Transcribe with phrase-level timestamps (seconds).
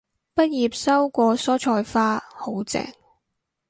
[0.33, 2.83] 畢業收過蔬菜花，好正